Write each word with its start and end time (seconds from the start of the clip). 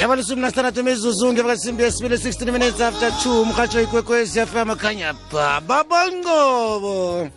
yaba 0.00 0.16
lisumi 0.16 0.40
nasithandathu 0.42 0.80
imizuzu 0.80 1.32
ngemva 1.32 1.52
kwesimbi 1.52 1.82
yesibili 1.82 2.16
16 2.16 2.52
minutes 2.52 2.80
after 2.80 3.08
2 3.10 3.42
umrhatsho 3.42 3.80
ikwekwezi 3.82 4.40
fm 4.46 4.74
khanya 4.76 5.14
ba 5.32 5.60
babanqobo 5.60 7.28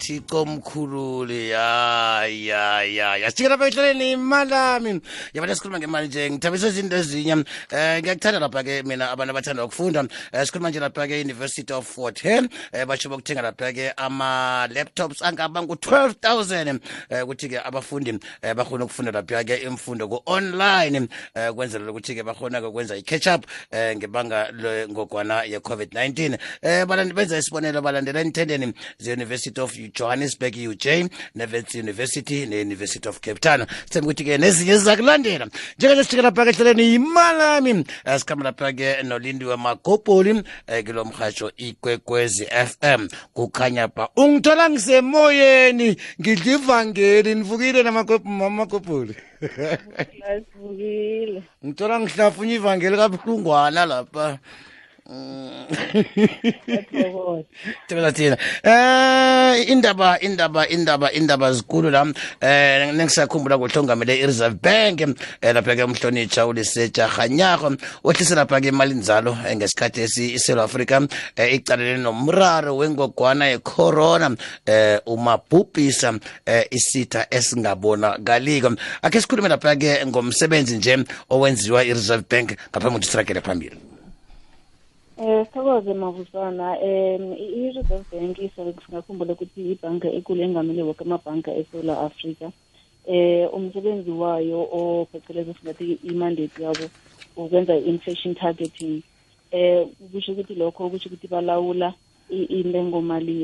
thixo 0.00 0.44
mkhululi 0.44 1.50
ya 1.50 2.26
ya 2.26 2.82
ya 2.84 3.16
yasijikela 3.16 3.56
lapha 3.56 3.68
ehleleni 3.68 4.12
imalami 4.12 5.00
yabana 5.34 5.54
sikhuluma 5.54 5.78
ngemali 5.78 6.08
nje 6.08 6.30
ngithabisa 6.30 6.68
izinto 6.68 6.96
ezinye. 6.96 7.34
Um 7.34 7.44
ngiyakuthanda 7.72 8.40
lapha-ke 8.40 8.82
mina 8.82 9.10
abantu 9.10 9.30
abathanda 9.30 9.64
ukufunda. 9.64 10.00
Um 10.00 10.08
sikhuluma 10.44 10.70
nje 10.70 10.80
lapha-ke 10.80 11.20
university 11.20 11.72
of 11.72 11.86
fort 11.86 12.22
hare 12.22 12.48
um 12.72 12.86
basho 12.88 13.08
bokuthenga 13.08 13.42
lapha-ke 13.42 13.92
ama-laptops 13.96 15.22
angaba 15.22 15.62
ngu-12 15.62 16.14
000 16.22 16.70
um 16.70 16.80
ukuthi-ke 17.22 17.58
abafundi 17.64 18.10
um 18.10 18.18
bakhona 18.56 18.84
ukufunda 18.84 19.12
lapha-ke 19.12 19.56
imfundo 19.56 20.08
ku-online. 20.08 20.98
Um 20.98 21.54
kwenzela 21.54 21.90
ukuthi-ke 21.90 22.22
bakhona-ke 22.22 22.66
ukwenza 22.66 22.96
i-catch 22.96 23.26
up 23.26 23.46
um 23.72 23.96
ngebanga 23.96 24.48
ngogwana 24.88 25.44
ye-covid-19 25.44 26.38
um 26.62 27.14
benza 27.14 27.38
isibonelo 27.38 27.82
balandela 27.82 28.20
entendeni 28.20 28.72
ze-university 28.98 29.60
of 29.60 29.78
johannesburg 29.94 30.56
uj 30.68 30.86
nevets 31.34 31.74
university 31.74 32.46
ne-university 32.46 33.08
of 33.08 33.20
cape 33.20 33.40
town. 33.40 33.66
Sithemba 33.84 34.06
ukuthi-ke 34.06 34.38
nezinye 34.38 34.78
zizakulandela 34.78 35.46
njenganje 35.78 36.04
sijike 36.04 36.22
lapha-ke 36.22 36.50
ehleleni 36.50 36.82
yimalami 36.82 37.72
um 37.72 37.84
sikhamba 38.18 38.44
lapha-ke 38.44 39.02
nolindiwe 39.02 39.56
magobholi 39.56 40.32
um 40.32 40.42
kilo 40.84 41.04
mhatsho 41.04 41.52
ikwekwezi 41.56 42.46
fm 42.46 43.08
kukhanya 43.34 43.88
ba 43.88 44.08
ungithola 44.16 44.70
ngisemoyeni 44.70 45.96
ngidla 46.20 46.52
ivangeli 46.52 47.34
nivukile 47.34 47.82
namagobholi 47.82 49.14
ngithola 51.64 52.00
ngihlafunya 52.00 52.54
ivangeli 52.54 52.96
kabuhlungwana 52.96 53.86
lapha. 53.86 54.38
Tibela 57.88 58.12
thina. 58.12 58.36
Eh 58.62 59.64
indaba 59.68 60.18
indaba 60.22 60.68
indaba 60.68 61.12
indaba 61.12 61.52
zikulu 61.52 61.90
la. 61.90 62.06
Eh 62.40 62.92
nengisakhumbula 62.94 63.58
kuhlongamele 63.58 64.18
iReserve 64.22 64.60
Bank. 64.62 65.00
Eh 65.42 65.52
lapha 65.52 65.74
ke 65.74 65.82
umhlonitsha 65.82 66.46
uliseja 66.46 67.08
Khanyago 67.08 67.76
ohlise 68.04 68.34
lapha 68.34 68.60
ke 68.60 68.68
imali 68.68 68.94
inzalo 68.94 69.36
eh, 69.46 69.56
ngesikhathi 69.56 70.00
esi 70.06 70.34
iSouth 70.34 70.60
Africa 70.62 71.00
eh, 71.36 71.54
icalene 71.54 71.98
nomraro 71.98 72.76
wengogwana 72.76 73.46
yecorona. 73.50 74.36
Eh 74.66 75.00
umabhubhisa 75.06 76.18
eh, 76.46 76.66
isitha 76.70 77.26
esingabona 77.30 78.18
galiko 78.18 78.70
akhe 79.02 79.20
sikhulume 79.20 79.48
lapha 79.48 79.76
ke 79.76 80.06
ngomsebenzi 80.06 80.76
nje 80.76 81.04
owenziwa 81.30 81.84
iReserve 81.84 82.24
Bank 82.30 82.52
ngaphambi 82.70 82.94
kokuthi 82.94 83.10
sirakele 83.10 83.40
phambili. 83.40 83.89
Eh 85.22 85.44
sithokoze 85.46 85.92
mavusana 85.94 86.68
em 86.80 87.22
i-Reserve 87.32 88.04
Bank 88.10 88.36
singakhumbula 88.54 89.32
ukuthi 89.34 89.60
ibhanka 89.72 90.08
enkulu 90.16 90.40
engamele 90.46 90.82
wonke 90.88 91.04
amabhanka 91.04 91.50
eSouth 91.60 91.90
Africa 92.08 92.46
eh 93.14 93.44
umsebenzi 93.56 94.10
wayo 94.22 94.60
opheceleza 94.78 95.52
singathi 95.54 95.86
i-mandate 96.10 96.56
yabo 96.64 96.86
ukwenza 97.36 97.72
i-inflation 97.76 98.34
targeting 98.34 99.02
eh 99.50 99.86
kusho 100.12 100.32
ukuthi 100.32 100.54
lokho 100.54 100.88
kusho 100.90 101.08
ukuthi 101.08 101.28
balawula 101.28 101.88
intengomali 102.30 103.34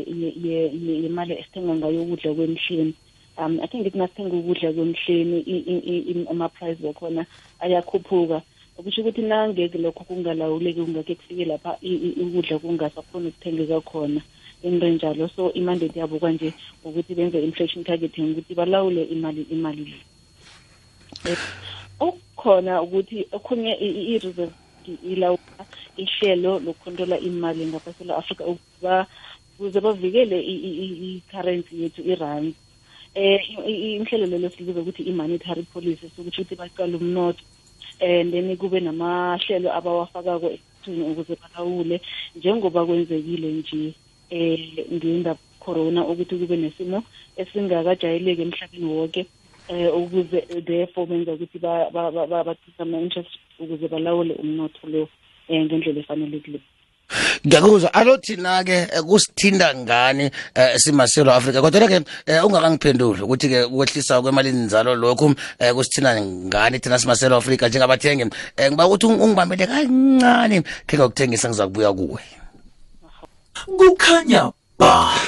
yemali 1.04 1.32
esithenga 1.40 1.74
ngayo 1.76 2.02
ukudla 2.02 2.30
kwemhleni 2.36 2.94
um 3.36 3.60
i 3.60 3.66
think 3.68 3.82
ngithi 3.82 3.98
nasithenga 3.98 4.36
ukudla 4.36 4.72
kwemhleni 4.72 6.26
ama-price 6.32 6.80
wakhona 6.86 7.26
ayakhuphuka. 7.58 8.38
Kusho 8.82 9.00
ukuthi 9.00 9.22
nangeke 9.22 9.78
lokho 9.78 10.04
kungalawuleki 10.04 10.80
kungake 10.80 11.14
kufike 11.14 11.44
lapha 11.44 11.78
ukudla 12.22 12.58
kungasakhona 12.58 13.28
ukuthengeka 13.28 13.80
khona 13.80 14.20
into 14.62 14.88
njalo 14.88 15.28
so 15.28 15.52
imandate 15.52 15.98
yabo 15.98 16.18
kwanje 16.18 16.52
ukuthi 16.84 17.14
benze 17.14 17.42
inflation 17.44 17.84
targeting 17.84 18.32
ukuthi 18.32 18.54
balawule 18.54 19.04
imali 19.04 19.42
imali 19.42 19.84
le. 19.84 19.98
Eh, 21.24 21.36
okukhona 22.00 22.82
ukuthi 22.82 23.26
okhunye 23.32 23.72
i-reserve 23.80 24.52
ilawula 24.84 25.62
ihlelo 25.96 26.58
lokukhontrola 26.58 27.18
imali 27.20 27.66
ngaphasela 27.66 28.16
Africa 28.16 28.42
ukuze 28.48 29.80
bavikele 29.80 30.36
i-currency 30.40 31.82
yethu 31.82 32.02
irand. 32.02 32.54
Um 33.16 33.64
inhlelo 33.66 34.26
lelo 34.26 34.50
silibiza 34.50 34.80
ukuthi 34.80 35.02
i-monetary 35.02 35.62
policy 35.72 36.10
sokutsho 36.16 36.42
ukuthi 36.42 36.54
baqala 36.54 36.96
umnotho 36.96 37.44
and 38.00 38.32
then 38.32 38.56
kube 38.56 38.80
namahlelo 38.80 39.72
abawafakako 39.72 40.46
ekuthini 40.50 41.02
ukuze 41.10 41.36
balawule 41.42 42.00
njengoba 42.36 42.86
kwenzekile 42.86 43.48
nje 43.52 43.94
eh 44.30 44.86
ngendaba 44.92 45.40
corona 45.60 46.06
ukuthi 46.06 46.36
kube 46.36 46.56
nesimo 46.56 47.02
esingakajayeleki 47.36 48.42
emhlabeni 48.42 48.86
wonke 48.86 49.26
eh 49.68 49.96
ukuze 49.96 50.40
therefore 50.66 51.06
benza 51.06 51.32
ukuthi 51.32 51.58
bathisa 51.58 52.82
ama-interest 52.82 53.32
ukuze 53.58 53.88
balawule 53.88 54.34
umnotho 54.34 54.86
lo 54.86 55.08
um 55.48 55.64
ngendlela 55.64 56.00
efanelekileyo 56.00 56.75
ngiyakuzwa. 57.46 57.94
Alo 57.94 58.16
thina-ke 58.16 58.76
eh, 58.92 59.02
kusithinda 59.02 59.74
ngani 59.74 60.30
um 60.56 60.78
simaselo 60.78 61.32
afrika? 61.32 61.62
Kodwa-ke 61.62 61.96
um 61.96 62.44
ungakangiphenduli 62.46 63.22
ukuthi-ke 63.22 63.64
ukwehlisa 63.64 64.22
kwemali 64.22 64.52
nzalo 64.52 64.94
lokhu 64.94 65.26
um 65.26 65.34
kusithinda 65.74 66.20
ngani 66.20 66.78
thina 66.80 66.98
simaselo 66.98 67.36
afrika? 67.36 67.68
Njengabathengi 67.68 68.26
ngiba 68.26 68.86
ukuthi 68.86 69.06
ungibambele 69.06 69.66
kancane. 69.66 70.62
Khe 70.86 70.96
ngakuthengisa 70.96 71.48
ngiza 71.48 71.66
kubuya 71.66 71.92
kuwe. 71.92 72.22
Kukhanya 73.66 74.52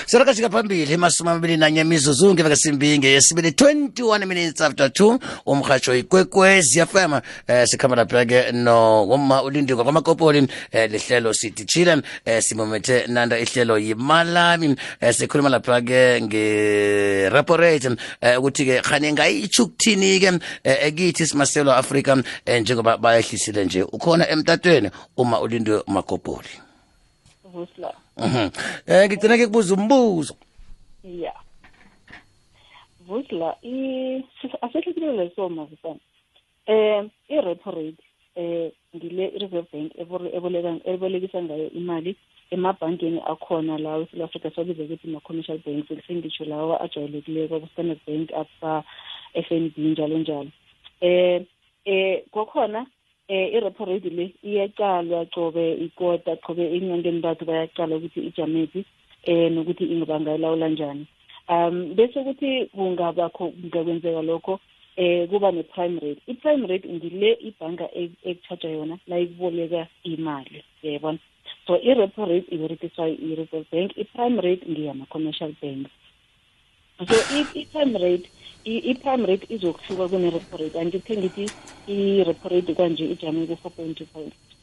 sirakashika 0.06 0.50
phambili 0.50 0.92
emasumi 0.92 1.31
amabili 1.31 1.56
nanye 1.56 1.84
mizuzu 1.84 2.34
ngeva 2.34 2.48
kasimbinge 2.48 3.09
yesibili 3.09 3.50
21 3.50 4.26
minutes 4.26 4.60
after 4.60 4.86
2 4.86 5.19
umrhatsho 5.47 5.97
ikwekwezi 5.97 6.86
fm 6.86 7.20
eh 7.47 7.69
sikhamba 7.69 7.97
lapha-ke 7.97 8.53
no 8.53 9.06
woma 9.09 9.42
ulindikwa 9.42 9.84
kwamakopoli 9.84 10.48
eh 10.72 10.91
lihlelo 10.91 11.34
siditshile 11.34 12.03
eh 12.25 12.42
simomethe 12.42 13.06
nanda 13.06 13.38
ihlelo 13.38 13.78
yimalami. 13.78 14.76
Eh 15.00 15.14
sikhuluma 15.14 15.48
lapha-ke 15.48 16.20
nge-repo 16.22 17.56
rate 17.56 17.97
eh 18.20 18.38
ukuthi-ke 18.38 18.80
khane 18.80 19.12
ngayitsho 19.12 19.65
ukuthini-ke 19.65 20.38
eh 20.65 20.76
ekithi 20.86 21.26
simaselo 21.26 21.72
afrika 21.72 22.22
eh 22.47 22.62
njengoba 22.62 22.97
bayehlisile 22.97 23.65
nje 23.65 23.82
ukhona 23.82 24.28
emtatweni 24.28 24.91
uma 25.16 25.41
ulindiwe 25.41 25.82
makopoli. 25.86 26.67
Vusla 27.58 27.91
Mhm. 28.16 28.50
Eh 28.86 29.02
ngigcina 29.06 29.36
ke 29.38 29.46
kubuza 29.50 29.74
umbuzo. 29.74 30.34
ya. 31.04 31.34
Vusla 33.06 33.56
asehlekilele 34.62 35.30
so 35.36 35.48
mavusana 35.48 36.00
um 36.68 37.10
i-repo 37.28 37.70
rate 37.70 38.02
um 38.36 38.70
ngile 38.97 39.24
i-reserve 39.36 39.66
bank 39.72 39.92
ebore- 39.98 40.32
eboleka- 40.36 40.80
ebolekisa 40.84 41.42
ngayo 41.42 41.70
imali 41.70 42.16
emabhankeni 42.50 43.20
akhona 43.26 43.78
lawo 43.78 44.02
eSouth 44.02 44.24
Africa 44.24 44.50
siwabiza 44.54 44.82
ukuthi 44.84 45.08
ma-commercial 45.08 45.58
banks 45.64 45.88
sengitsho 46.06 46.44
lawa 46.44 46.80
ajwayelekileko 46.80 47.56
abo-standard 47.56 48.00
bank 48.06 48.30
aba 48.32 48.84
F 49.34 49.50
N 49.52 49.72
B 49.76 49.80
njalo 49.92 50.18
njalo. 50.18 50.50
Eh 51.00 51.42
eh 51.84 52.22
kwakhona 52.30 52.86
eh 53.28 53.55
i-repo 53.55 53.84
rate 53.84 54.11
le 54.11 54.33
iyaqalwa 54.44 55.27
cobe 55.34 55.72
ikota 55.87 56.37
cobe 56.37 56.65
enyangeni 56.77 57.21
bathu 57.21 57.44
bayaqala 57.44 57.97
ukuthi 57.97 58.21
ijamephi 58.28 58.84
eh 59.31 59.53
nokuthi 59.53 59.84
ingabangayilawula 59.84 60.69
njani. 60.69 61.06
Um 61.49 61.94
bese 61.94 62.21
ukuthi 62.21 62.66
kungabakho 62.75 63.44
kungakwenzeka 63.50 64.22
lokho 64.22 64.61
eh 64.97 65.28
kuba 65.28 65.53
ne-prime 65.53 66.01
rate. 66.01 66.21
I-prime 66.27 66.66
rate 66.66 66.89
ngile 66.89 67.39
ibhanka 67.48 67.86
ekuchaja 67.95 68.69
yona 68.69 68.98
la 69.07 69.19
ikuboleka 69.19 69.86
imali 70.04 70.65
yayibona 70.83 71.19
so 71.66 71.77
i-repo 71.77 72.24
rate 72.24 72.48
iberekiswa 72.54 73.09
i-reserve 73.09 73.66
bank 73.72 73.92
i-prime 73.97 74.41
rate 74.41 74.65
ngiyama-commercial 74.71 75.53
banks 75.63 75.91
so 77.06 77.15
i- 77.36 77.60
i-prime 77.60 77.98
rate 77.98 78.28
i-prime 78.65 79.27
rate 79.27 79.47
izokuhluka 79.54 80.09
kune-repo 80.09 80.56
rate. 80.56 80.78
Angithe 80.80 81.16
ngithi 81.16 81.47
i-repo 81.89 82.48
rate 82.48 82.74
kwanje 82.74 83.04
ijame 83.04 83.47
ku-four 83.47 83.72
point 83.72 83.97
two 83.98 84.06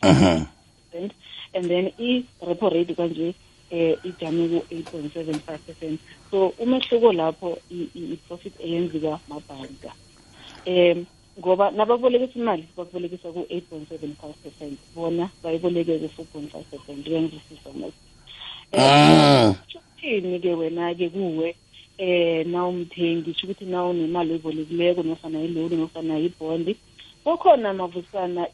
Mhm. 0.03 0.45
percent 0.91 1.11
and 1.53 1.65
then 1.67 1.91
i-repo 1.99 2.69
rate 2.69 2.93
kwanje 2.93 3.33
eh 3.71 3.97
ijame 4.03 4.47
ku-eight 4.49 4.85
point 4.91 5.13
seven 5.13 5.39
five 5.39 5.59
percent. 5.65 5.99
So 6.31 6.53
umehluko 6.59 7.13
lapho 7.13 7.57
i-profit 7.71 8.53
eyenziwa 8.59 9.19
mabhanka. 9.29 9.91
Um 10.67 11.05
ngoba 11.39 11.71
nababolekisa 11.71 12.39
imali 12.39 12.65
bakubolekisa 12.77 13.31
ku-eight 13.31 13.63
point 13.69 13.89
seven 13.89 14.15
five 14.21 14.35
percent. 14.43 14.77
Bona 14.95 15.29
bayiboleke 15.43 15.99
ku-four 15.99 16.25
point 16.25 16.51
five 16.51 16.65
percent. 16.69 17.03
Kuyangizwisisa 17.05 17.69
mos 17.73 17.93
Mm. 18.73 19.55
kuthini-ke 19.71 20.53
wena-ke 20.53 21.09
kuwe? 21.09 21.55
Eh 21.97 22.45
nawumthengi 22.47 23.31
kusho 23.31 23.47
ukuthi 23.47 23.65
naw 23.65 23.89
unemali 23.89 24.33
ebolekileko 24.35 25.03
nofana 25.03 25.39
iloli 25.41 25.75
nofana 25.75 26.19
ibondi 26.19 26.75
kokhona 27.23 27.73
mavusana 27.73 28.47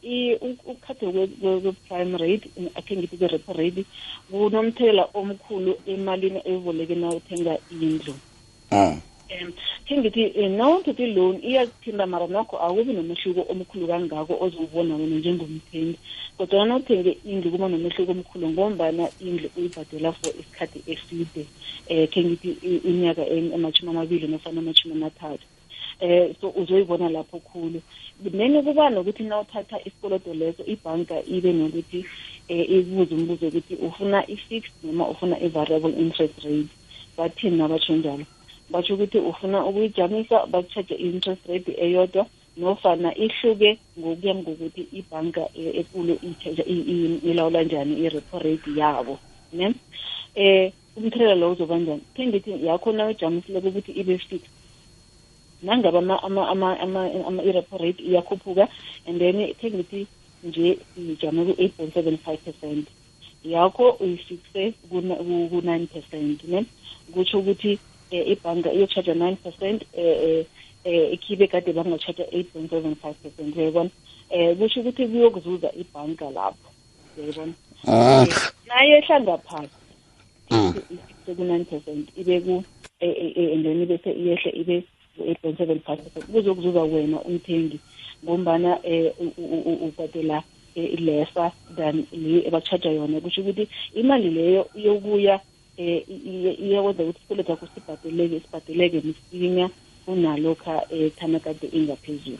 ukhathe 0.72 1.06
kwe-prime 1.40 2.16
rate 2.22 2.46
akhe 2.78 2.96
ngithi 2.96 3.16
kwe-repo 3.16 3.52
rate 3.52 3.82
kunomthelela 4.30 5.04
omkhulu 5.14 5.72
emalini 5.86 6.40
eboleke 6.44 6.94
na 6.94 7.08
uthenga 7.18 7.58
indlu. 7.70 8.14
Um 8.70 9.00
khe 9.86 9.98
ngithi 9.98 10.22
eh, 10.40 10.50
nawuthethe 10.50 11.04
i-loan 11.04 11.36
iyakuthinta 11.42 12.06
mara 12.06 12.26
nokho 12.26 12.56
akubi 12.56 12.92
nomehluko 12.92 13.42
omkhulu 13.52 13.86
kangako 13.86 14.34
ozowubona 14.44 14.96
wena 14.96 15.16
njengomthengi. 15.16 15.98
Kodwa 16.36 16.66
nawuthenge 16.66 17.18
indlu 17.24 17.50
kuba 17.50 17.68
nomehluko 17.68 18.12
omkhulu 18.12 18.46
ngombana 18.50 19.08
indlu 19.20 19.48
uyibhadela 19.56 20.12
for 20.12 20.30
isikhathi 20.40 20.78
eside. 20.92 21.46
Um 21.90 22.06
khe 22.06 22.20
ngithi 22.24 22.50
iminyaka 22.88 23.22
amashumi 23.54 23.90
amabili 23.90 24.26
nofana 24.28 24.60
amashumi 24.60 24.94
amathathu. 24.94 25.46
Eh 26.00 26.34
so 26.40 26.48
uzoyibona 26.50 27.08
lapho 27.08 27.38
khulu. 27.38 27.80
Then 28.22 28.62
kuba 28.62 28.90
nokuthi 28.90 29.24
na 29.24 29.40
uthatha 29.40 29.78
isikoloto 29.84 30.34
leso 30.34 30.62
ibhanka 30.64 31.22
ibe 31.26 31.52
nokuthi 31.52 32.04
eh 32.48 32.70
ibuze 32.70 33.14
umbuzo 33.14 33.48
ukuthi 33.48 33.74
ufuna 33.74 34.26
i-fixed 34.26 34.72
noma 34.84 35.08
ufuna 35.08 35.36
i-variable 35.40 35.94
interest 35.98 36.38
rate? 36.44 36.72
Bathini 37.16 37.56
nabatsho 37.56 37.92
njalo? 37.96 38.24
Batsho 38.72 38.94
ukuthi 38.94 39.18
ufuna 39.18 39.58
ukuyijamisa 39.68 40.46
baku-charge 40.46 40.94
i-interest 40.94 41.46
rate 41.46 41.72
eyodwa 41.84 42.26
nofana 42.56 43.10
ihluke 43.24 43.78
ngokuya 43.98 44.34
ngokuthi 44.34 44.82
ibhanka 44.98 45.48
ekulu 45.80 46.14
ilawula 47.30 47.60
njani 47.64 47.94
i-repo 48.04 48.38
rate 48.38 48.70
yabo 48.76 49.18
ne? 49.52 49.74
Eh 50.34 50.72
umthelela 50.96 51.34
lo 51.34 51.52
uzoba 51.52 51.78
njani? 51.78 52.02
Khe 52.14 52.26
ngithi 52.26 52.50
yakho 52.66 52.92
na 52.92 53.06
uyijamisileko 53.06 53.68
ukuthi 53.68 53.92
ibe 53.92 54.18
fixed 54.18 54.50
nangabe 55.62 55.98
i-repo 57.48 57.78
rate 57.78 58.02
iyakhuphuka 58.02 58.68
and 59.06 59.18
then 59.20 59.54
khe 59.54 59.70
ngithi 59.70 60.06
nje 60.44 60.78
ijame 60.96 61.44
ku-eight 61.44 61.76
point 61.76 61.94
seven 61.94 62.16
five 62.18 62.40
percent. 62.44 62.88
Yakho 63.44 63.96
uyifixe 64.00 64.72
ku-nine 64.90 65.86
percent 65.86 66.44
ne? 66.44 66.64
Kutsho 67.12 67.38
ukuthi 67.38 67.72
um 67.72 67.91
ibhanka 68.16 68.72
iyo-charge 68.72 69.14
nine 69.14 69.36
percent 69.36 69.84
um 69.96 70.44
ikhibe 70.84 71.46
kade 71.46 71.72
bango-charge 71.72 72.24
eight 72.32 72.52
point 72.52 72.70
seven 72.70 72.94
five 72.94 73.14
percent 73.22 73.56
uyayibona? 73.56 73.90
Um 74.30 74.56
kusho 74.56 74.80
ukuthi 74.80 75.06
kuyokuzuza 75.06 75.72
ibhanka 75.72 76.30
lapho. 76.30 76.68
Uyayibona? 77.18 77.52
Nayehla 78.66 79.20
ngaphasi 79.20 79.76
ifixe 80.50 81.34
ku-nine 81.36 81.64
percent 81.64 82.08
ibe 82.16 82.40
ku 82.40 82.64
and 83.00 83.64
then 83.64 83.86
bese 83.86 84.10
iyehle 84.10 84.50
ibe 84.50 84.84
eight 85.24 85.42
point 85.42 85.58
seven 85.58 85.80
five 85.80 85.98
percent. 86.02 86.26
Kuzokuzuza 86.32 86.82
wena 86.82 87.20
umthengi 87.20 87.78
ngombana 88.24 88.78
um 88.84 89.32
ubhadela 89.86 90.42
lesser 90.74 91.52
than 91.76 92.06
le 92.12 92.46
ebachaja 92.46 92.90
yona. 92.90 93.20
Kusho 93.20 93.40
ukuthi 93.40 93.68
imali 93.94 94.30
leyo 94.30 94.68
iyokuya 94.74 95.40
um 95.78 96.00
iyakwenza 96.58 97.02
ukuthi 97.02 97.18
isikweletu 97.18 97.48
sakho 97.50 97.66
sibhadeleke 97.74 98.40
sibhadeleke 98.40 99.02
msinya 99.08 99.70
kunalokha 100.04 100.82
um 100.90 101.10
thana 101.10 101.38
kade 101.40 101.66
ingaphezulu. 101.72 102.38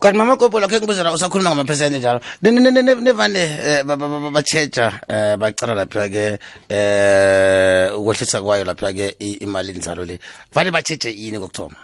Kanti 0.00 0.18
mama 0.18 0.36
gopola 0.36 0.68
khe 0.68 0.78
ngibuzela 0.78 1.12
usakhuluma 1.12 1.50
ngamaphesente 1.50 1.98
njalo? 1.98 2.20
Nevane 2.42 3.42
batsheja 4.32 5.00
um 5.08 5.40
bacala 5.40 5.74
laphiwa-ke 5.74 6.38
um 6.70 8.00
ukwehlisa 8.00 8.42
kwayo 8.42 8.64
laphiwa-ke 8.64 9.16
imali 9.40 9.72
nzalo 9.72 10.04
le. 10.04 10.18
Vane 10.52 10.70
batsheje 10.70 11.10
yini 11.10 11.38
kokuthoma? 11.38 11.76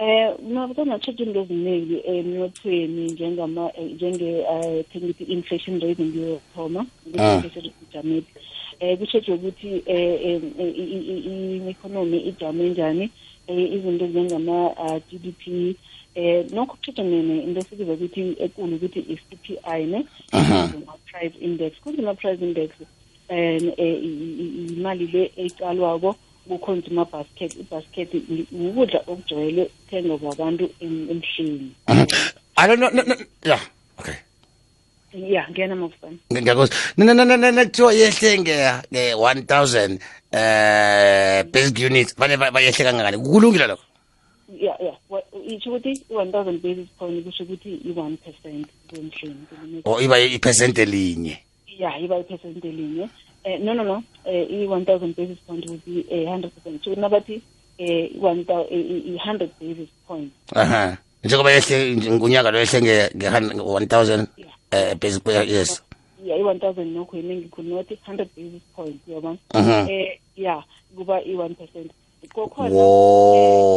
Um 0.00 0.54
nakusangatsheje 0.54 1.22
into 1.22 1.40
eziningi 1.40 2.00
emnothweni 2.06 3.12
njengama 3.12 3.70
njenge 3.94 4.44
um 4.48 4.82
ngithi 4.96 5.24
i-inflation 5.24 5.80
rate 5.80 6.02
i-inflation 6.02 6.86
rate 7.54 7.72
ijamile 7.90 8.24
um 8.80 8.96
kushejwe 8.96 9.34
ukuthi 9.34 9.82
um 9.86 10.52
i-economy 10.58 12.18
ijame 12.18 12.68
njani 12.68 13.10
um 13.48 13.58
izinto 13.58 14.06
njengama-g 14.06 15.18
d 15.18 15.32
p. 15.38 15.76
Um 16.16 16.46
nokho 16.52 16.76
kuthetha 16.76 17.02
nene 17.02 17.42
into 17.42 17.60
esikuza 17.60 17.92
ukuthi 17.92 18.36
ekulu 18.40 18.76
ukuthi 18.76 19.00
i-c 19.00 19.36
p 19.42 19.58
i 19.64 19.84
ne? 19.86 20.06
Consumer 20.30 20.98
price 21.06 21.36
index. 21.40 21.72
Consumer 21.84 22.16
price 22.16 22.44
index 22.44 22.70
um 23.28 23.72
imali 23.78 25.06
le 25.06 25.32
ecalwako 25.36 26.16
ku-consumer 26.48 27.06
basket. 27.12 27.56
Ibasket 27.56 28.14
ukudla 28.52 29.00
okujwayele 29.06 29.64
kuthengwa 29.64 30.18
kwabantu 30.18 30.70
emhleni 30.80 31.72
know 32.76 32.90
no 32.90 33.02
no 33.02 33.14
yeah 33.44 33.60
okay 33.98 34.14
ya 35.14 35.48
ngiyana 35.50 35.76
mafana 35.76 36.16
ngiyakuzwa 36.32 36.76
nakuthiwa 36.96 37.92
yehle 37.92 38.38
nge-one 38.38 39.42
thousand 39.42 40.00
um 40.32 41.50
basic 41.52 41.78
units. 41.78 42.16
Vane 42.16 42.36
bayehle 42.36 42.84
kangangani 42.84 43.18
kulungile 43.18 43.66
lokho? 43.66 43.82
Ya 44.60 44.76
ya 44.80 44.92
ukuthi 45.66 46.04
i-one 46.10 46.32
thousand 46.32 46.62
basis 46.62 46.88
point 46.98 47.24
kusho 47.24 47.44
ukuthi 47.44 47.80
i-one 47.84 48.16
percent 48.16 48.66
kwemhleni 48.88 49.82
o 49.84 50.00
iba 50.00 50.18
iphesente 50.18 50.84
linye 50.84 51.38
ya 51.78 51.98
iba 51.98 52.18
iphesente 52.18 52.70
linye 52.70 53.08
eh 53.44 53.60
no 53.60 53.74
no 53.74 53.82
no. 53.82 54.02
Eh 54.24 54.46
i-one 54.50 54.84
thousand 54.84 55.16
basis 55.16 55.38
point 55.46 55.66
would 55.68 55.84
be 55.84 56.04
a 56.10 56.26
hundred 56.26 56.52
percent. 56.54 56.84
So 56.84 56.94
nabathi 56.94 57.40
eh 57.78 58.10
i-hundred 58.14 59.50
basis 59.60 59.88
point. 60.06 60.32
Aha. 60.54 60.96
Njengoba 61.24 61.50
yehle 61.50 61.96
ngunyaka 62.10 62.50
lo 62.50 62.58
yehle 62.58 62.80
nge-one 63.14 63.86
thousand 63.86 64.28
um 64.72 64.98
basic 64.98 65.26
yes. 65.26 65.82
Ya 66.24 66.36
i-one 66.36 66.58
thousand 66.58 66.94
nokho 66.96 67.16
yiningi 67.16 67.48
khulu 67.48 67.68
nothi 67.68 67.98
hundred 68.06 68.28
basis 68.36 68.62
point 68.76 69.00
yabona 69.08 69.38
eh 69.90 70.18
ya 70.36 70.62
kuba 70.96 71.20
i-one 71.24 71.54
percent. 71.54 71.90
Kokhona 72.34 72.74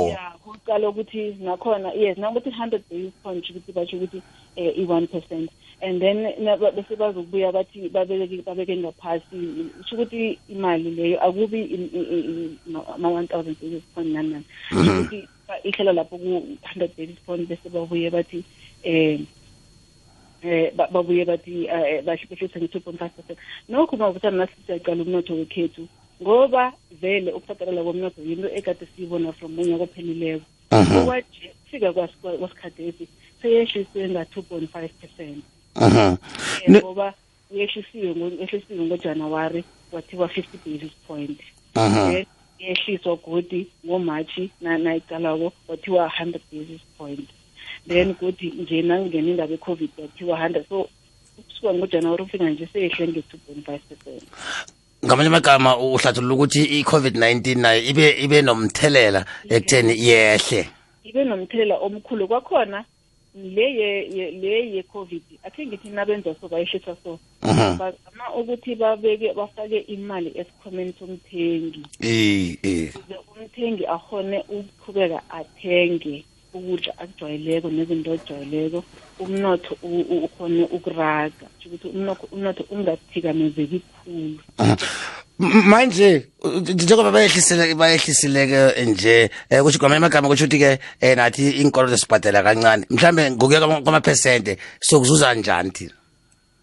ya 0.09 0.33
kuqala 0.45 0.89
ukuthi 0.89 1.36
nakhona 1.42 1.94
yes 1.94 2.18
nakuthi 2.18 2.50
100 2.50 2.80
basis 2.89 3.13
point 3.24 3.50
ukuthi 3.50 3.71
basho 3.71 3.97
ukuthi 3.97 4.21
eh 4.56 4.74
i1 4.77 5.07
percent. 5.07 5.50
And 5.81 6.01
then 6.01 6.24
bese 6.75 6.95
bazokubuya 6.95 7.51
bathi 7.51 7.89
babeke 7.89 8.41
babeke 8.45 8.77
ngaphasi 8.77 9.69
usho 9.81 9.95
ukuthi 9.95 10.39
imali 10.50 10.91
leyo 10.91 11.18
akubi 11.25 11.89
ama 12.95 13.09
1000 13.09 13.44
basis 13.44 13.83
point 13.95 14.09
nani 14.13 14.30
nani. 14.30 14.45
Ukuthi 14.71 15.27
ihlela 15.63 15.94
lapho 15.94 16.18
ku 16.18 16.57
100 16.77 16.89
basis 16.98 17.19
point 17.25 17.50
bese 17.50 17.69
babuye 17.69 18.10
bathi 18.10 18.43
eh 18.84 19.19
eh 20.45 20.73
babuye 20.91 21.25
bathi 21.25 21.67
bahlisa 22.05 22.59
nge-2.5 22.59 23.09
percent 23.09 23.39
nokho 23.69 23.97
mavuthana 23.97 24.37
nasisiyaqala 24.37 25.03
umnotho 25.03 25.33
wekhethu 25.35 25.87
ngoba 26.21 26.73
vele 27.01 27.31
ukuthathalela 27.33 27.83
komnotho 27.83 28.21
yinto 28.21 28.49
ekade 28.49 28.87
siyibona 28.95 29.33
from 29.33 29.59
unyaka 29.59 29.87
kophelileko 29.87 30.45
okwanje 30.71 31.53
kufika 31.63 31.93
kwasikhathesi 31.93 33.07
seyehlisiwe 33.41 34.09
nga-two 34.09 34.41
point 34.41 34.71
five 34.71 34.91
percent. 35.01 35.43
Ngoba 36.69 37.13
yehlisiwe 37.51 38.15
ngojanuwari 38.85 39.63
kwathiwa 39.91 40.27
fifty 40.27 40.57
basis 40.65 40.91
point. 41.07 41.39
Yehliswa 42.59 43.15
godi 43.15 43.67
ngomatshi 43.85 44.51
nayiqalako 44.61 45.53
kwathiwa 45.67 46.09
hundred 46.09 46.41
basis 46.51 46.81
point 46.97 47.29
then 47.88 48.13
godi 48.13 48.53
nje 48.60 48.82
nangena 48.82 49.29
indaba 49.29 49.51
ye-covid 49.51 49.89
kwathiwa 49.96 50.39
hundred 50.39 50.65
so 50.70 50.89
kusuka 51.36 51.74
ngojanuwari 51.74 52.24
ufika 52.24 52.50
nje 52.50 52.67
seyehle 52.74 53.08
nge-two 53.08 53.38
point 53.38 53.65
five 53.65 53.82
percent. 53.89 54.24
Ngamanye 55.05 55.27
amagama 55.27 55.77
uhlathulula 55.77 56.34
ukuthi 56.34 56.63
i-covid-19 56.63 57.58
nayo 57.58 57.82
ibe 57.84 58.10
ibe 58.24 58.41
nomthelela 58.41 59.25
ekutheni 59.50 59.94
yehle. 60.08 60.70
Ibe 61.03 61.24
nomthelela 61.24 61.75
omkhulu. 61.77 62.27
Kwakhona 62.27 62.86
le 63.36 63.65
ye 63.79 64.32
le 64.32 64.75
ye 64.75 64.84
covid 64.84 65.22
akhe 65.44 65.65
ngithi 65.65 65.89
nabenza 65.89 66.36
so 66.41 66.48
bayehlisa 66.48 66.96
so. 67.03 67.20
Bazama 67.41 68.25
ukuthi 68.39 68.75
babeke 68.75 69.34
bafake 69.34 69.79
imali 69.79 70.32
esikhomeni 70.36 70.94
somthengi. 71.00 71.84
Eh 72.01 72.58
eh 72.63 72.94
umthengi 73.36 73.86
akhone 73.86 74.44
ukuqhubeka 74.50 75.22
athenge. 75.29 76.25
Ukudla 76.57 76.93
akujwayeleko 76.97 77.67
nezinto 77.69 78.12
ojwayeleko 78.12 78.79
umnotho 79.19 79.74
ukhone 79.83 80.63
ukuraga. 80.71 81.45
Ukuthi 81.65 81.88
umnotho 82.33 82.63
ungathikamezeki 82.71 83.81
khulu. 84.03 84.39
Manje 85.39 86.27
njengoba 86.74 87.12
bayehlisile 87.12 87.75
bayehlisileke 87.75 88.85
nje 88.85 89.29
eh 89.50 89.62
kusho 89.63 89.79
kwamanye 89.79 89.97
amagama 89.97 90.27
kusho 90.29 90.45
ukuthi 90.45 90.59
ke 90.59 91.15
nathi 91.15 91.51
inkolo 91.62 91.97
sibhadela 91.97 92.43
kancane. 92.43 92.85
Mhlambe 92.89 93.31
ngokuya 93.31 93.59
kwamaphesente 93.83 94.57
sokuzuza 94.79 95.33
njani 95.33 95.71
thina? 95.71 95.91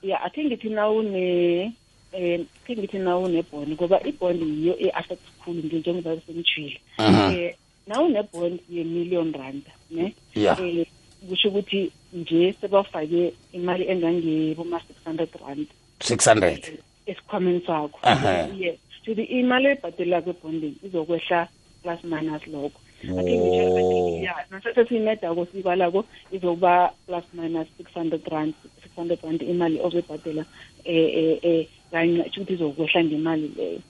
Ya 0.02 0.18
i 0.25 0.30
think 0.30 0.46
ngithi 0.46 0.68
nawune 0.70 1.72
um 2.14 2.46
khe 2.66 2.76
ngithi 2.76 2.99
nawu 2.99 3.28
nebond 3.28 3.68
ngoba 3.72 4.00
ibond 4.06 4.40
yiyo 4.42 4.75
e-affect 4.80 5.22
khulu 5.44 5.62
nje 5.62 5.76
njengoba 5.78 6.16
sengijile 6.26 6.80
Mhm. 6.99 7.14
um 7.14 7.50
nawu 7.92 8.08
nebond 8.08 8.56
ye-million 8.72 9.32
rand 9.37 9.64
ne? 9.90 10.14
Ya 10.34 10.56
um 10.56 10.84
kusho 11.28 11.49
ukuthi 11.49 11.92
nje 12.12 12.54
sebafake 12.61 13.32
imali 13.52 13.84
engangebo-ma-six 13.92 14.96
hundred 15.04 15.28
rand. 15.46 15.66
600 16.00 16.72
esikhwameni 17.06 17.61
sakho. 17.66 17.99
Aha. 18.02 18.49
yes 18.58 18.78
futhi 19.04 19.22
imali 19.22 19.68
ebhadelako 19.68 20.30
ebonding 20.30 20.75
izokwehla 20.87 21.49
plus 21.82 22.00
minus 22.04 22.46
lokho. 22.46 22.78
Oh. 23.11 23.20
ake 23.20 23.38
ngisho 23.38 24.25
ya 24.25 24.34
nasethe 24.50 24.84
siyimedako 24.84 25.46
siyibalako 25.46 26.04
izokuba 26.32 26.92
plus 27.06 27.25
minus 27.34 27.68
six 27.76 27.87
hundred 27.94 28.22
rand 28.30 28.54
six 28.82 28.90
hundred 28.96 29.18
rand 29.22 29.42
imali 29.42 29.80
ozoyibhadela 29.80 30.44
eh 30.84 31.08
eh 31.20 31.38
eh 31.42 31.66
kanye 31.90 32.22
kusho 32.22 32.40
ukuthi 32.40 32.52
izokwehla 32.52 33.04
ngemali 33.04 33.49
leyo. 33.56 33.80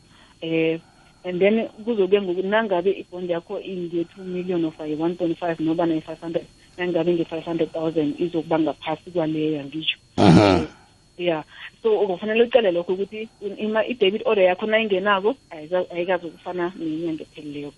Eh 0.41 0.81
and 1.25 1.39
then 1.41 1.69
kuzoke 1.85 2.21
ngoku 2.21 2.43
nangabe 2.43 2.91
ibond 2.91 3.31
yakho 3.31 3.61
inge-two 3.61 4.25
million 4.25 4.65
of 4.65 4.81
ayi-one 4.81 5.15
point 5.15 5.39
five 5.39 5.61
noba 5.61 5.87
nayi-five 5.87 6.21
hundred 6.21 6.45
nangabe 6.79 7.13
nge-five 7.15 7.45
hundred 7.45 7.73
thousand 7.73 8.15
izokuba 8.21 8.59
ngaphasi 8.59 9.11
kwaleyo 9.11 9.61
angisho 9.61 9.99
Mhm. 10.19 10.67
ya 11.19 11.45
so 11.83 12.07
kufanele 12.07 12.43
ucele 12.43 12.71
lokho 12.73 12.93
ukuthi 12.93 13.29
ima 13.59 13.87
i-debit 13.87 14.23
order 14.27 14.45
yakho 14.45 14.67
nayingenako 14.67 15.35
ayika- 15.51 15.91
ayikazi 15.95 16.27
ukufana 16.27 16.73
nenyanga 16.79 17.23
ephelileyo 17.23 17.73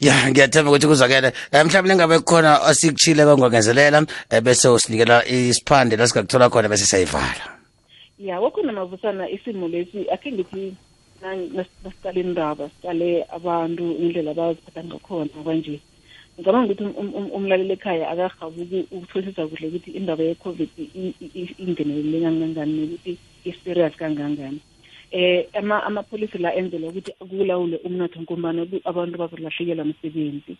ya 0.00 0.30
ngiyathemba 0.30 0.70
ukuthi 0.70 0.86
kuzakele. 0.86 1.32
Um 1.52 1.66
mhlawumbe 1.66 1.88
lengabe 1.88 2.18
kukhona 2.18 2.58
osikuchile 2.68 3.24
kongongezelela 3.24 4.06
eh, 4.30 4.40
bese 4.42 4.68
usinikela 4.68 5.26
isiphande 5.28 5.96
la 5.96 6.06
singakuthola 6.08 6.48
khona 6.50 6.68
bese 6.68 6.86
siyayivala. 6.86 7.44
Ya 8.18 8.40
wakhona 8.40 8.72
mavusana 8.72 9.28
isimo 9.30 9.68
lesi 9.68 10.06
akhe 10.12 10.32
ngithi 10.32 10.74
na- 11.20 11.36
nas- 11.56 11.76
nasiqale 11.84 12.20
indaba 12.20 12.70
siqale 12.74 13.24
abantu 13.38 13.84
indlela 14.02 14.30
abaziphatha 14.30 14.84
ngakhona 14.84 15.42
kwanje. 15.44 15.80
Ngicabanga 16.38 16.72
ukuthi 16.72 16.84
um- 17.00 17.14
um- 17.18 17.32
umlaleli 17.36 17.72
ekhaya 17.76 18.10
akahabuki 18.10 18.78
ukutholisisa 18.94 19.46
kuhle 19.46 19.66
ukuthi 19.68 19.90
indaba 19.98 20.22
ye-covid 20.22 20.68
i- 20.78 20.90
i- 21.02 21.16
i- 21.40 21.56
ingenelele 21.62 22.20
kangangani 22.24 22.72
nokuthi 22.80 23.12
i-serious 23.44 23.94
kangangani. 23.96 24.60
Eh 25.12 25.46
ama 25.54 25.82
amapholisi 25.84 26.38
la 26.38 26.54
enzela 26.54 26.88
ukuthi 26.88 27.12
kulawule 27.18 27.76
umnotho 27.84 28.20
ngombana 28.22 28.64
ku- 28.66 28.80
abantu 28.84 29.18
bazolahlekelwa 29.18 29.84
umsebenzi 29.84 30.56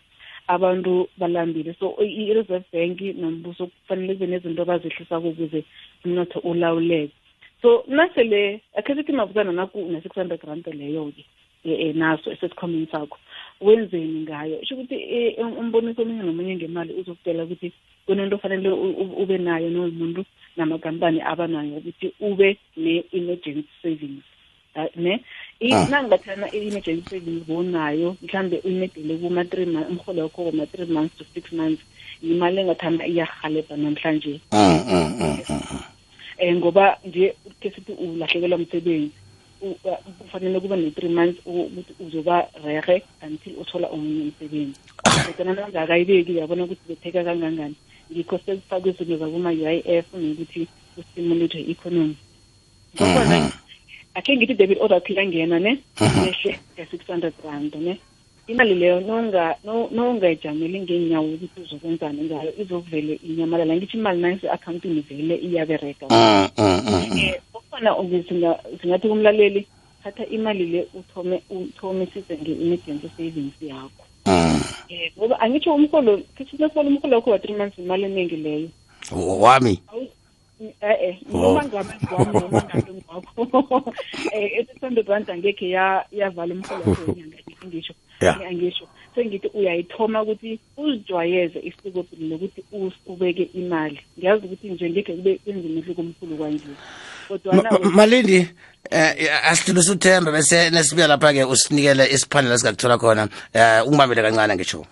abantu 0.47 1.07
balambile. 1.17 1.73
So 1.79 1.95
i- 2.03 2.27
i-reserve 2.29 2.65
bank 2.73 3.01
nombuso 3.01 3.67
kufanele 3.67 4.13
kube 4.13 4.27
nezinto 4.27 4.61
abazehlisako 4.61 5.27
ukuze 5.29 5.63
umnotho 6.05 6.39
ulawuleke. 6.39 7.13
So 7.61 7.83
nasele 7.87 8.61
akhe 8.77 8.95
sithi 8.95 9.11
mavukana 9.11 9.51
naku 9.51 9.77
ne-six 9.91 10.13
hundred 10.15 10.41
rand 10.43 10.65
leyo-ke 10.67 11.25
um 11.65 11.97
naso 11.97 12.31
esesikhwameni 12.31 12.87
sakho 12.91 13.17
wenzeni 13.61 14.19
ngayo 14.25 14.61
isho 14.61 14.75
ukuthi 14.75 14.95
eh, 14.95 15.35
um- 15.39 15.57
umboniso 15.57 16.01
omunye 16.01 16.23
nomunye 16.23 16.55
ngemali 16.55 16.93
uzokutela 16.93 17.43
ukuthi 17.43 17.71
kunento 18.05 18.35
ofanele 18.35 18.69
u- 18.69 18.95
u- 19.01 19.15
ube 19.23 19.37
nayo 19.37 19.69
nomuntu 19.69 20.25
namakampani 20.57 21.21
abanayo 21.21 21.77
ukuthi 21.77 22.13
ube 22.19 22.57
ne-emergency 22.77 23.69
savings 23.81 24.23
Ah, 24.75 24.87
ne 24.95 25.19
I- 25.59 25.73
Ah. 25.73 25.85
nangingathana 25.89 26.47
i-emergency 26.55 27.09
savings 27.09 27.43
bonayo 27.47 28.15
mhlambe 28.23 28.61
uyimedele 28.65 29.17
kuma-three 29.17 29.65
months 29.65 29.89
umholo 29.91 30.21
wakho 30.23 30.43
kuma-three 30.51 30.85
months 30.87 31.17
to 31.17 31.25
six 31.33 31.51
months 31.51 31.83
yimali 32.23 32.59
engathana 32.61 33.05
iyahalebha 33.07 33.77
namhlanje 33.77 34.39
Mm, 34.51 34.79
mm, 34.87 35.13
mm, 35.19 35.37
mm. 35.49 35.79
Um 36.41 36.55
ngoba 36.57 36.97
nje 37.05 37.35
ke 37.61 37.69
sithi 37.69 37.91
ulahlekelwa 37.93 38.57
umsebenzi 38.57 39.11
u- 39.61 39.77
uh, 39.85 39.97
kufanele 40.19 40.59
kube 40.59 40.75
ne-three 40.75 41.09
months 41.09 41.39
u- 41.45 41.69
ukuthi 41.69 41.93
uzoba 41.99 42.47
rehe 42.63 43.01
until 43.21 43.53
uthola 43.61 43.87
omunye 43.93 44.21
umsebenzi. 44.31 44.79
Kodwana 45.37 45.53
nangakayibeki 45.53 46.37
yabona 46.37 46.63
ukuthi 46.63 46.81
betheka 46.89 47.23
kangangani. 47.23 47.75
Ngikho 48.11 48.37
sekufakwe 48.45 48.89
izinto 48.91 49.17
zaboma-u 49.17 49.67
i 49.69 49.81
f 49.85 50.05
nokuthi 50.13 50.67
kustimulate 50.95 51.59
i-economy. 51.61 52.15
Ngokhona 52.95 53.51
akhe 54.15 54.35
ngithi 54.35 54.53
debit 54.53 54.81
order 54.81 54.99
khe 55.01 55.13
yangena 55.13 55.59
ne 55.59 55.77
yehle 55.99 56.59
nge-six 56.75 57.01
hundred 57.07 57.33
rand 57.45 57.75
ne. 57.75 57.93
Imali 58.47 58.75
leyo 58.75 58.99
nonga- 58.99 59.55
no- 59.63 59.89
nongayijameli 59.91 60.81
ngeenyawo 60.81 61.27
ukuthi 61.33 61.61
uzokwenzani 61.61 62.21
ngayo 62.23 62.51
izovele 62.61 63.13
inyamalala 63.23 63.75
ngithi 63.75 63.97
imali 63.97 64.21
nayise-akhawuntini 64.21 65.01
vele 65.01 65.35
iyabereka 65.35 66.05
okhona 66.05 66.47
mm, 66.57 66.81
mm, 66.87 67.05
mm. 67.11 67.17
eh 67.17 68.77
singathi 68.81 69.07
kumlaleli 69.07 69.67
thatha 70.03 70.25
imali 70.25 70.65
le 70.65 70.87
uthome 70.93 71.41
uthomisise 71.49 72.37
nge-emergency 72.37 73.09
savings 73.17 73.53
yakho 73.61 74.03
um 74.25 74.61
eh 74.89 75.11
ngoba 75.17 75.39
angitsho 75.39 75.75
umholo 75.75 76.17
kisinasola 76.37 76.89
umholo 76.89 77.15
wakho 77.15 77.29
wa-three 77.31 77.55
months 77.57 77.77
imali 77.79 78.03
eningi 78.03 78.35
leyo 78.35 78.69
wami 79.39 79.79
e-e 80.81 81.17
Oh. 81.33 81.37
noma 81.41 81.63
ngabe 81.65 81.93
ngwami 82.05 82.33
noma 82.39 82.63
ngabe 82.63 82.91
ngwakho 82.93 83.41
um 83.41 83.93
i-six 84.33 84.81
hundred 84.81 85.07
rand 85.07 85.29
angekhe 85.29 85.69
ya- 85.69 86.05
yavala 86.11 86.53
umholo 86.53 86.83
wakho 86.85 87.15
ngisho. 87.67 87.93
Angisho 88.29 88.87
sengithi 89.15 89.47
uyayithoma 89.53 90.21
ukuthi 90.21 90.59
uzijwayeze 90.77 91.59
isikopili 91.59 92.29
lokuthi 92.29 92.63
us- 92.73 92.93
ubeke 93.05 93.43
imali. 93.53 93.99
Ngiyazi 94.19 94.45
ukuthi 94.45 94.67
nje 94.69 94.89
ngekhe 94.89 95.13
kube 95.13 95.37
kwenza 95.43 95.67
umehluko 95.67 96.01
omkhulu 96.01 96.37
kwanje. 96.37 96.63
Kodwana 97.27 97.63
Ma- 97.71 97.79
ma- 97.79 97.89
malindi 97.89 98.47
eh 98.91 99.45
asidlulisa 99.51 99.91
uthemba 99.91 100.31
bese 100.31 100.69
nesibuya 100.69 101.07
lapha-ke 101.07 101.43
usinikele 101.43 102.07
isiphande 102.13 102.49
la 102.49 102.57
singakuthola 102.57 102.97
khona. 102.97 103.23
Um 103.55 103.87
ungibambele 103.87 104.21
kancane 104.21 104.55
ngisho. 104.55 104.85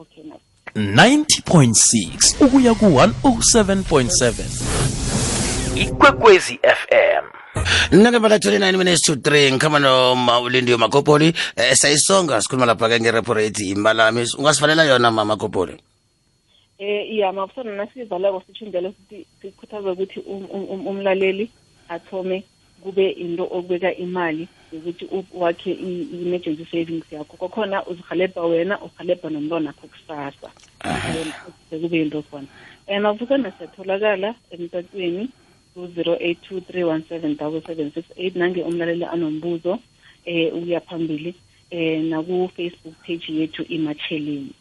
Okay 0.00 0.24
na 0.24 0.34
90.6 0.74 2.44
ukuya 2.44 2.74
ku-107.7 2.74 4.34
ikwekwezi 5.76 6.58
fm 6.62 7.24
nakembala 7.92 8.38
29 8.38 8.76
minutes 8.78 9.02
to 9.02 9.14
3 9.14 9.52
ngikhamba 9.52 9.78
noma 9.78 10.40
ulindiyo 10.40 10.78
makopoli 10.78 11.34
um 11.56 11.74
sayisonga 11.74 12.40
sikhuluma 12.40 12.66
lapha-ke 12.66 13.00
ngerepo 13.00 13.34
rate 13.34 13.68
imbalami 13.68 14.26
ungasivalela 14.38 14.84
yona 14.84 15.10
mama 15.10 15.34
makopoli? 15.34 15.74
Eh 16.78 17.12
iya 17.12 17.32
mafusana 17.32 17.76
nasiyivaleko 17.76 18.42
sitsho 18.46 18.66
njalo 18.66 18.92
sithi 18.92 19.26
sikhuthaza 19.42 19.92
ukuthi 19.92 20.20
um- 20.20 20.48
um- 20.52 20.68
um- 20.70 20.86
umlaleli 20.86 21.50
athome 21.88 22.44
kube 22.82 23.10
into 23.10 23.44
okubeka 23.44 23.94
imali 23.94 24.48
yokuthi 24.72 25.08
wakhe 25.34 25.72
i-emergency 25.72 26.64
savings 26.70 27.12
yakho. 27.12 27.36
Kwakhona 27.36 27.86
uzihalebha 27.86 28.42
wena 28.42 28.80
uhalebha 28.80 29.30
nomntwanakho 29.30 29.86
kusasa. 29.86 30.50
Um, 30.84 31.32
kube 31.82 32.02
into 32.02 32.22
khona. 32.22 32.46
Um 32.88 33.02
mafusana 33.02 33.52
siyatholakala 33.52 34.34
emtatweni 34.50 35.28
ku-zero 35.74 36.16
eight 36.20 36.38
two 36.48 36.60
three 36.60 36.84
one 36.84 37.04
seven 37.08 37.36
double 37.36 37.62
seven 37.66 37.92
six 37.94 38.04
eight. 38.16 38.36
Nange 38.36 38.62
umlaleli 38.62 39.04
anombuzo 39.04 39.72
um 39.72 39.80
ukuya 40.58 40.80
phambili 40.80 41.34
um 41.72 42.04
naku-facebook 42.10 42.94
page 43.06 43.26
yethu 43.32 43.62
imatsheleni. 43.68 44.52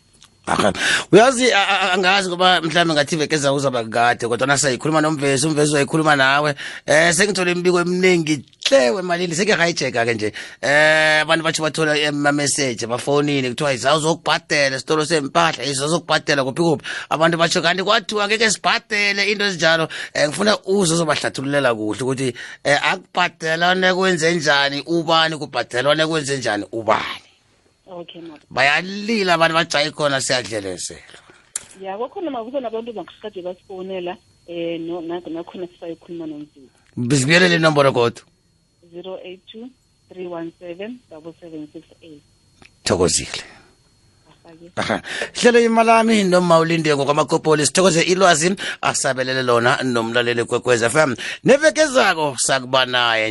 Aha. 0.47 0.73
uyazi 1.11 1.51
a- 1.53 1.67
a- 1.69 1.91
angazi 1.93 2.29
ngoba 2.29 2.61
mhlawumbe 2.61 2.93
ngathi 2.93 3.15
iveke 3.15 3.35
ezayo 3.35 3.55
uzaba 3.55 3.83
kade 3.83 4.27
kodwa 4.27 4.47
nasayikhuluma 4.47 5.01
nomvezi 5.01 5.47
umvezi 5.47 5.71
uzayikhuluma 5.71 6.15
nawe. 6.15 6.55
Eh 6.85 7.13
sengithole 7.13 7.51
imibiko 7.51 7.79
eminingi 7.81 8.45
hle 8.69 9.01
malini 9.01 9.35
sengiyahayijeka 9.35 10.05
ke 10.05 10.13
nje. 10.13 10.33
Eh 10.61 11.21
abantu 11.21 11.43
batsho 11.43 11.63
bathola 11.63 11.93
ama-message 12.07 12.87
bafonini 12.87 13.49
kuthiwa 13.49 13.73
izawuzokubhadela 13.73 14.75
isitolo 14.75 15.05
sempahla 15.05 15.63
izawuzokubhadela 15.63 16.43
kuphi 16.43 16.61
kuphi. 16.61 16.85
Abantu 17.09 17.37
batsho 17.37 17.61
kanti 17.61 17.83
kwathiwa 17.83 18.27
ngeke 18.27 18.51
sibhadele 18.51 19.31
into 19.31 19.45
ezinjalo. 19.45 19.89
Um 20.15 20.27
ngifuna 20.27 20.57
uze 20.65 20.93
uzobahlathululela 20.93 21.75
kuhle 21.75 22.03
ukuthi 22.03 22.33
um 22.65 22.77
akubhadelwane 22.91 23.93
kwenze 23.93 24.35
njani 24.35 24.83
ubani 24.85 25.37
kubhadelwane 25.37 26.07
kwenze 26.07 26.37
njani 26.37 26.65
ubani. 26.71 27.29
Okay 27.91 28.21
bayalila 28.49 29.33
abantu 29.33 29.53
bajayi 29.55 29.91
khona 29.91 30.21
siyadlelezela 30.21 31.19
ya 31.81 31.97
kwakhona 31.97 32.31
mabuza 32.31 32.59
nabantu 32.59 32.93
bangasikade 32.93 33.41
basifowunela 33.41 34.17
um 34.47 35.07
nakhona 35.33 35.67
sisayikhuluma 35.67 36.27
nomzulu 36.27 36.69
bizibuyelele 36.97 37.55
inomboro 37.55 37.91
kodwa 37.91 38.23
082 38.93 39.69
317 40.15 40.91
7768 41.11 42.19
thokozile. 42.83 43.43
Hlelo 45.39 45.59
imalami 45.59 46.23
nomawulinde 46.23 46.95
ngokwamakopoli 46.95 47.65
sithokoze 47.65 48.01
ilwazi 48.01 48.55
asabelele 48.81 49.43
lona 49.43 49.71
nomlaleli 49.83 50.43
kwekwez 50.49 50.81
fm 50.93 51.11
nevekezako 51.43 52.35
sakuba 52.45 52.85
naye 52.85 53.27